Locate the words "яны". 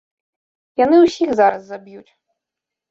0.83-0.97